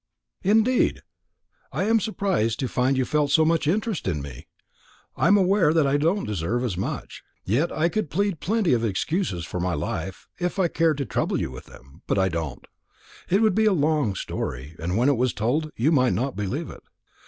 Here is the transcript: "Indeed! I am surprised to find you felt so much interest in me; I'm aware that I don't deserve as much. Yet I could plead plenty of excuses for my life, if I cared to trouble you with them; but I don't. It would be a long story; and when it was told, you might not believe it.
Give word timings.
"Indeed! 0.41 1.01
I 1.71 1.83
am 1.83 1.99
surprised 1.99 2.59
to 2.61 2.67
find 2.67 2.97
you 2.97 3.05
felt 3.05 3.29
so 3.29 3.45
much 3.45 3.67
interest 3.67 4.07
in 4.07 4.19
me; 4.23 4.47
I'm 5.15 5.37
aware 5.37 5.75
that 5.75 5.85
I 5.85 5.97
don't 5.97 6.25
deserve 6.25 6.63
as 6.63 6.75
much. 6.75 7.21
Yet 7.45 7.71
I 7.71 7.87
could 7.87 8.09
plead 8.09 8.39
plenty 8.39 8.73
of 8.73 8.83
excuses 8.83 9.45
for 9.45 9.59
my 9.59 9.75
life, 9.75 10.27
if 10.39 10.57
I 10.57 10.69
cared 10.69 10.97
to 10.97 11.05
trouble 11.05 11.39
you 11.39 11.51
with 11.51 11.65
them; 11.65 12.01
but 12.07 12.17
I 12.17 12.29
don't. 12.29 12.65
It 13.29 13.43
would 13.43 13.53
be 13.53 13.65
a 13.65 13.73
long 13.73 14.15
story; 14.15 14.75
and 14.79 14.97
when 14.97 15.07
it 15.07 15.17
was 15.17 15.33
told, 15.33 15.71
you 15.75 15.91
might 15.91 16.13
not 16.13 16.35
believe 16.35 16.71
it. 16.71 16.81